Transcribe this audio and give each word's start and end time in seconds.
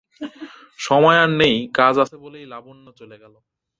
সময় 0.79 1.17
আর 1.17 1.29
নেই, 1.41 1.55
কাজ 1.73 1.95
আছে 1.97 2.15
বলেই 2.17 2.45
লাবণ্য 2.45 2.85
চলে 2.91 3.17
গেল। 3.17 3.33